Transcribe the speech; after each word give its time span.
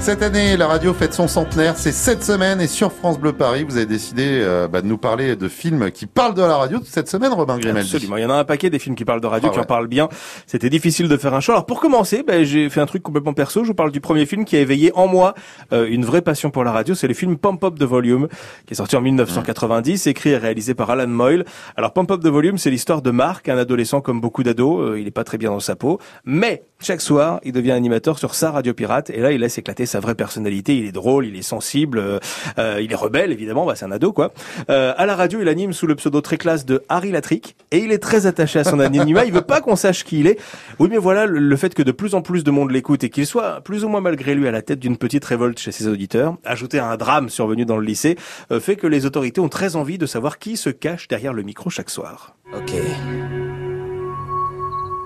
Cette 0.00 0.22
année, 0.22 0.56
la 0.56 0.66
radio 0.66 0.94
fête 0.94 1.12
son 1.12 1.28
centenaire. 1.28 1.76
C'est 1.76 1.92
cette 1.92 2.24
semaine 2.24 2.60
et 2.60 2.66
sur 2.66 2.90
France 2.90 3.20
Bleu 3.20 3.32
Paris, 3.34 3.64
vous 3.64 3.76
avez 3.76 3.84
décidé 3.86 4.24
euh, 4.26 4.66
bah, 4.66 4.80
de 4.80 4.86
nous 4.86 4.96
parler 4.96 5.36
de 5.36 5.46
films 5.46 5.90
qui 5.90 6.06
parlent 6.06 6.34
de 6.34 6.40
la 6.40 6.56
radio 6.56 6.80
cette 6.84 7.08
semaine, 7.08 7.32
Robin 7.32 7.58
Grimaldi. 7.58 7.94
Absolument. 7.94 8.16
Il 8.16 8.22
y 8.22 8.24
en 8.24 8.30
a 8.30 8.34
un 8.34 8.44
paquet 8.44 8.70
des 8.70 8.78
films 8.78 8.96
qui 8.96 9.04
parlent 9.04 9.20
de 9.20 9.26
radio, 9.26 9.48
Ah 9.50 9.52
qui 9.52 9.58
ouais. 9.58 9.64
en 9.64 9.68
parlent 9.68 9.88
bien. 9.88 10.08
C'était 10.46 10.70
difficile 10.70 11.06
de 11.06 11.16
faire 11.18 11.34
un 11.34 11.40
choix. 11.40 11.54
Alors 11.54 11.66
pour 11.66 11.80
commencer, 11.80 12.24
ben, 12.26 12.44
j'ai 12.44 12.70
fait 12.70 12.80
un 12.80 12.86
truc 12.86 13.02
complètement 13.02 13.34
perso. 13.34 13.62
Je 13.62 13.68
vous 13.68 13.74
parle 13.74 13.92
du 13.92 14.00
premier 14.00 14.24
film 14.24 14.46
qui 14.46 14.56
a 14.56 14.60
éveillé 14.60 14.90
en 14.94 15.06
moi 15.06 15.34
euh, 15.72 15.86
une 15.86 16.04
vraie 16.06 16.22
passion 16.22 16.50
pour 16.50 16.64
la 16.64 16.72
radio. 16.72 16.94
C'est 16.94 17.08
le 17.08 17.14
film 17.14 17.36
Pump 17.36 17.62
Up 17.62 17.78
de 17.78 17.84
Volume, 17.84 18.26
qui 18.66 18.72
est 18.72 18.76
sorti 18.76 18.96
en 18.96 19.02
1990, 19.02 20.06
écrit 20.06 20.30
et 20.30 20.38
réalisé 20.38 20.72
par 20.74 20.88
Alan 20.90 21.06
Moyle. 21.08 21.44
Alors 21.76 21.92
Pump 21.92 22.10
Up 22.10 22.20
de 22.20 22.30
Volume, 22.30 22.56
c'est 22.56 22.70
l'histoire 22.70 23.02
de 23.02 23.10
Marc, 23.10 23.50
un 23.50 23.58
adolescent 23.58 24.00
comme 24.00 24.20
beaucoup 24.22 24.42
d'ados. 24.42 24.80
Euh, 24.80 24.98
il 25.00 25.06
est 25.06 25.12
pas 25.12 25.24
très 25.24 25.36
bien 25.36 25.50
dans 25.50 25.60
sa 25.60 25.76
peau, 25.76 26.00
mais 26.24 26.64
chaque 26.80 27.02
soir, 27.02 27.38
il 27.44 27.52
devient 27.52 27.72
animateur 27.72 28.18
sur 28.18 28.34
sa 28.34 28.50
radio 28.50 28.72
pirate. 28.72 29.10
Et 29.10 29.20
là, 29.20 29.30
il 29.32 29.40
laisse 29.40 29.58
éclater 29.58 29.84
sa 29.90 30.00
vraie 30.00 30.14
personnalité. 30.14 30.76
Il 30.76 30.86
est 30.86 30.92
drôle, 30.92 31.26
il 31.26 31.36
est 31.36 31.42
sensible, 31.42 31.98
euh, 31.98 32.18
euh, 32.58 32.80
il 32.80 32.90
est 32.92 32.96
rebelle 32.96 33.32
évidemment. 33.32 33.66
Bah, 33.66 33.74
c'est 33.76 33.84
un 33.84 33.92
ado 33.92 34.12
quoi. 34.12 34.32
Euh, 34.70 34.94
à 34.96 35.06
la 35.06 35.14
radio, 35.14 35.40
il 35.42 35.48
anime 35.48 35.72
sous 35.72 35.86
le 35.86 35.94
pseudo 35.96 36.20
très 36.20 36.38
classe 36.38 36.64
de 36.64 36.82
Harry 36.88 37.10
Latrick 37.10 37.56
et 37.70 37.78
il 37.78 37.92
est 37.92 37.98
très 37.98 38.26
attaché 38.26 38.60
à 38.60 38.64
son 38.64 38.80
anonymat. 38.80 39.24
Il 39.26 39.32
veut 39.32 39.42
pas 39.42 39.60
qu'on 39.60 39.76
sache 39.76 40.04
qui 40.04 40.20
il 40.20 40.26
est. 40.26 40.38
Oui, 40.78 40.88
mais 40.90 40.98
voilà, 40.98 41.26
le, 41.26 41.56
fait 41.56 41.74
que 41.74 41.82
de 41.82 41.92
plus 41.92 42.14
en 42.14 42.22
plus 42.22 42.44
de 42.44 42.50
monde 42.50 42.70
l'écoute 42.70 43.04
et 43.04 43.10
qu'il 43.10 43.26
soit 43.26 43.60
plus 43.60 43.84
ou 43.84 43.88
moins 43.88 44.00
malgré 44.00 44.34
lui 44.34 44.48
à 44.48 44.50
la 44.50 44.62
tête 44.62 44.78
d'une 44.78 44.96
petite 44.96 45.24
révolte 45.24 45.58
chez 45.58 45.72
ses 45.72 45.88
auditeurs, 45.88 46.36
ajouté 46.44 46.78
à 46.78 46.86
un 46.86 46.96
drame 46.96 47.28
survenu 47.28 47.64
dans 47.64 47.76
le 47.76 47.84
lycée, 47.84 48.16
fait 48.60 48.76
que 48.76 48.86
les 48.86 49.06
autorités 49.06 49.40
ont 49.40 49.48
très 49.48 49.76
envie 49.76 49.98
de 49.98 50.06
savoir 50.06 50.38
qui 50.38 50.56
se 50.56 50.70
cache 50.70 51.08
derrière 51.08 51.32
le 51.32 51.42
micro 51.42 51.70
chaque 51.70 51.90
soir. 51.90 52.36
Ok. 52.54 52.72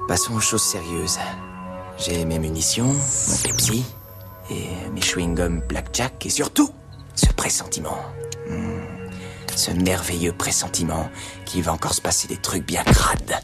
Passons 0.07 0.35
aux 0.35 0.41
choses 0.41 0.63
sérieuses. 0.63 1.19
J'ai 1.97 2.25
mes 2.25 2.39
munitions, 2.39 2.93
mon 2.93 3.37
Pepsi, 3.43 3.85
et 4.51 4.69
mes 4.93 5.01
chewing-gums 5.01 5.67
Blackjack, 5.67 6.27
et 6.27 6.31
surtout, 6.31 6.71
ce 7.15 7.27
pressentiment. 7.33 7.99
Hmm. 8.49 8.81
Ce 9.57 9.71
merveilleux 9.71 10.33
pressentiment 10.33 11.09
qu'il 11.45 11.63
va 11.63 11.73
encore 11.73 11.95
se 11.95 12.01
passer 12.01 12.27
des 12.27 12.37
trucs 12.37 12.67
bien 12.67 12.83
crades. 12.83 13.41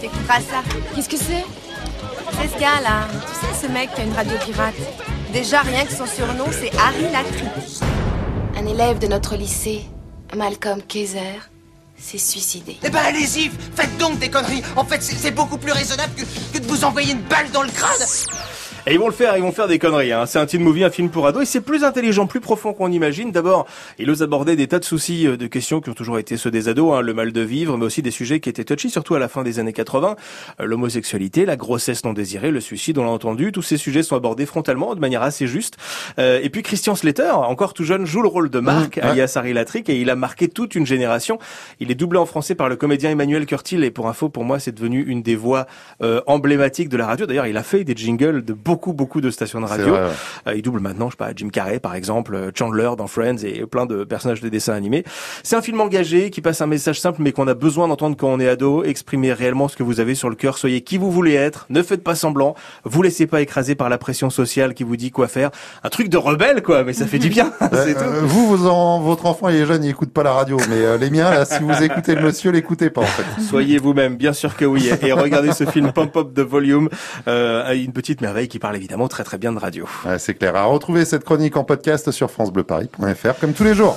T'écouteras 0.00 0.40
ça. 0.40 0.62
Qu'est-ce 0.94 1.08
que 1.08 1.16
c'est? 1.16 1.44
C'est 2.40 2.48
ce 2.48 2.58
gars-là. 2.58 3.06
Tu 3.10 3.46
sais, 3.46 3.66
ce 3.66 3.72
mec 3.72 3.94
qui 3.94 4.00
a 4.00 4.04
une 4.04 4.12
radio 4.12 4.36
pirate. 4.44 4.74
Déjà, 5.32 5.60
rien 5.62 5.84
que 5.84 5.92
son 5.92 6.06
surnom, 6.06 6.46
c'est 6.50 6.76
Harry 6.76 7.10
Latrick. 7.12 7.82
Un 8.56 8.66
élève 8.66 8.98
de 8.98 9.06
notre 9.06 9.36
lycée, 9.36 9.86
Malcolm 10.36 10.82
Kaiser, 10.82 11.38
s'est 11.96 12.18
suicidé. 12.18 12.78
Eh 12.82 12.90
ben 12.90 12.98
allez-y, 12.98 13.50
faites 13.76 13.96
donc 13.98 14.18
des 14.18 14.28
conneries. 14.28 14.62
En 14.76 14.84
fait, 14.84 15.02
c'est 15.02 15.14
c'est 15.14 15.30
beaucoup 15.30 15.56
plus 15.56 15.72
raisonnable 15.72 16.12
que, 16.14 16.22
que 16.52 16.58
de 16.58 16.66
vous 16.66 16.84
envoyer 16.84 17.12
une 17.12 17.22
balle 17.22 17.50
dans 17.52 17.62
le 17.62 17.70
crâne. 17.70 18.06
Et 18.84 18.94
ils 18.94 18.98
vont 18.98 19.06
le 19.06 19.12
faire, 19.12 19.36
ils 19.36 19.42
vont 19.44 19.52
faire 19.52 19.68
des 19.68 19.78
conneries. 19.78 20.10
Hein. 20.10 20.26
C'est 20.26 20.40
un 20.40 20.46
teen 20.46 20.60
movie, 20.60 20.82
un 20.82 20.90
film 20.90 21.08
pour 21.08 21.24
ados, 21.28 21.42
et 21.44 21.46
c'est 21.46 21.60
plus 21.60 21.84
intelligent, 21.84 22.26
plus 22.26 22.40
profond 22.40 22.72
qu'on 22.72 22.90
imagine. 22.90 23.30
D'abord, 23.30 23.64
il 24.00 24.10
ose 24.10 24.24
aborder 24.24 24.56
des 24.56 24.66
tas 24.66 24.80
de 24.80 24.84
soucis, 24.84 25.24
euh, 25.28 25.36
de 25.36 25.46
questions 25.46 25.80
qui 25.80 25.88
ont 25.88 25.94
toujours 25.94 26.18
été 26.18 26.36
ceux 26.36 26.50
des 26.50 26.68
ados, 26.68 26.92
hein, 26.92 27.00
le 27.00 27.14
mal 27.14 27.30
de 27.30 27.40
vivre, 27.42 27.78
mais 27.78 27.84
aussi 27.84 28.02
des 28.02 28.10
sujets 28.10 28.40
qui 28.40 28.48
étaient 28.48 28.64
touchy, 28.64 28.90
surtout 28.90 29.14
à 29.14 29.20
la 29.20 29.28
fin 29.28 29.44
des 29.44 29.60
années 29.60 29.72
80. 29.72 30.16
Euh, 30.60 30.64
L'homosexualité, 30.64 31.46
la 31.46 31.54
grossesse 31.54 32.04
non 32.04 32.12
désirée, 32.12 32.50
le 32.50 32.58
suicide, 32.60 32.98
on 32.98 33.04
l'a 33.04 33.10
entendu. 33.10 33.52
Tous 33.52 33.62
ces 33.62 33.76
sujets 33.76 34.02
sont 34.02 34.16
abordés 34.16 34.46
frontalement, 34.46 34.96
de 34.96 35.00
manière 35.00 35.22
assez 35.22 35.46
juste. 35.46 35.76
Euh, 36.18 36.40
et 36.42 36.50
puis 36.50 36.64
Christian 36.64 36.96
Slater, 36.96 37.30
encore 37.36 37.74
tout 37.74 37.84
jeune, 37.84 38.04
joue 38.04 38.22
le 38.22 38.28
rôle 38.28 38.50
de 38.50 38.58
Marc, 38.58 38.96
Mmh, 38.96 39.00
ouais. 39.00 39.10
alias 39.12 39.32
Harry 39.36 39.52
Latrick, 39.52 39.88
et 39.90 40.00
il 40.00 40.10
a 40.10 40.16
marqué 40.16 40.48
toute 40.48 40.74
une 40.74 40.86
génération. 40.86 41.38
Il 41.78 41.92
est 41.92 41.94
doublé 41.94 42.18
en 42.18 42.26
français 42.26 42.56
par 42.56 42.68
le 42.68 42.74
comédien 42.74 43.10
Emmanuel 43.10 43.46
Curtil, 43.46 43.84
et 43.84 43.92
pour 43.92 44.08
info, 44.08 44.28
pour 44.28 44.42
moi, 44.42 44.58
c'est 44.58 44.72
devenu 44.72 45.04
une 45.04 45.22
des 45.22 45.36
voix 45.36 45.68
euh, 46.02 46.20
emblématiques 46.26 46.88
de 46.88 46.96
la 46.96 47.06
radio. 47.06 47.26
D'ailleurs, 47.26 47.46
il 47.46 47.56
a 47.56 47.62
fait 47.62 47.84
des 47.84 47.94
jingles 47.94 48.44
de 48.44 48.52
beaucoup, 48.72 48.92
beaucoup 48.94 49.20
de 49.20 49.30
stations 49.30 49.60
de 49.60 49.66
radio. 49.66 49.88
vrai, 49.90 50.00
ouais. 50.04 50.08
Euh, 50.48 50.54
il 50.56 50.62
double 50.62 50.80
maintenant, 50.80 51.08
je 51.08 51.12
sais 51.12 51.16
pas, 51.18 51.30
Jim 51.36 51.48
Carrey 51.50 51.78
par 51.78 51.94
exemple, 51.94 52.34
euh, 52.34 52.50
Chandler 52.54 52.90
dans 52.96 53.06
Friends 53.06 53.36
et 53.44 53.66
plein 53.66 53.84
de 53.84 54.04
personnages 54.04 54.40
de 54.40 54.48
dessins 54.48 54.72
animés. 54.72 55.04
C'est 55.42 55.56
un 55.56 55.62
film 55.62 55.78
engagé 55.80 56.30
qui 56.30 56.40
passe 56.40 56.60
un 56.62 56.66
message 56.66 56.98
simple 57.00 57.20
mais 57.22 57.32
qu'on 57.32 57.46
a 57.48 57.54
besoin 57.54 57.86
d'entendre 57.88 58.16
quand 58.16 58.28
on 58.28 58.40
est 58.40 58.48
ado. 58.48 58.82
Exprimez 58.84 59.32
réellement 59.34 59.68
ce 59.68 59.76
que 59.76 59.82
vous 59.82 60.00
avez 60.00 60.14
sur 60.14 60.30
le 60.30 60.36
cœur. 60.36 60.56
Soyez 60.56 60.80
qui 60.80 60.96
vous 60.96 61.10
voulez 61.10 61.34
être. 61.34 61.66
Ne 61.68 61.82
faites 61.82 62.02
pas 62.02 62.14
semblant. 62.14 62.54
Vous 62.84 63.02
laissez 63.02 63.26
pas 63.26 63.42
écraser 63.42 63.74
par 63.74 63.88
la 63.90 63.98
pression 63.98 64.30
sociale 64.30 64.72
qui 64.72 64.84
vous 64.84 64.96
dit 64.96 65.10
quoi 65.10 65.28
faire. 65.28 65.50
Un 65.84 65.88
truc 65.90 66.08
de 66.08 66.16
rebelle 66.16 66.62
quoi, 66.62 66.82
mais 66.82 66.94
ça 66.94 67.06
fait 67.06 67.18
du 67.18 67.28
bien. 67.28 67.52
c'est 67.72 67.94
tout. 67.94 68.00
Euh, 68.00 68.20
vous, 68.22 68.46
vous 68.56 68.66
en- 68.68 69.00
votre 69.00 69.26
enfant 69.26 69.48
il 69.50 69.56
est 69.56 69.66
jeune, 69.66 69.84
il 69.84 69.90
écoute 69.90 70.12
pas 70.12 70.22
la 70.22 70.32
radio, 70.32 70.56
mais 70.70 70.76
euh, 70.76 70.96
les 70.96 71.10
miens, 71.10 71.30
là, 71.30 71.44
si 71.44 71.62
vous 71.62 71.82
écoutez 71.82 72.14
le 72.14 72.22
monsieur, 72.22 72.50
l'écoutez 72.52 72.88
pas 72.90 73.02
en 73.02 73.04
fait. 73.04 73.42
Soyez 73.42 73.78
vous-même, 73.78 74.16
bien 74.16 74.32
sûr 74.32 74.56
que 74.56 74.64
oui. 74.64 74.88
Et 75.02 75.12
regardez 75.12 75.52
ce 75.52 75.64
film 75.64 75.92
Pump 75.92 76.16
Up 76.16 76.32
de 76.32 76.42
Volume, 76.42 76.88
euh, 77.28 77.72
une 77.74 77.92
petite 77.92 78.20
merveille 78.20 78.48
qui 78.48 78.58
parle 78.62 78.76
évidemment 78.76 79.08
très 79.08 79.24
très 79.24 79.38
bien 79.38 79.52
de 79.52 79.58
radio. 79.58 79.86
Ouais, 80.06 80.20
c'est 80.20 80.34
clair. 80.34 80.54
À 80.54 80.64
retrouver 80.64 81.04
cette 81.04 81.24
chronique 81.24 81.56
en 81.56 81.64
podcast 81.64 82.12
sur 82.12 82.30
francebleuparis.fr 82.30 83.40
comme 83.40 83.52
tous 83.54 83.64
les 83.64 83.74
jours. 83.74 83.90